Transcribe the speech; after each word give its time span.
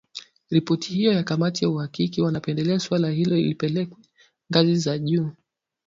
Ripoti 0.49 0.93
hiyo 0.93 1.13
ya 1.13 1.23
kamati 1.23 1.65
ya 1.65 1.69
uhakiki 1.69 2.21
wanapendelea 2.21 2.79
suala 2.79 3.09
hilo 3.09 3.35
lipelekwe 3.35 4.03
ngazi 4.53 4.89
ya 4.89 4.97
juu 4.99 5.15
zaidi. 5.25 5.35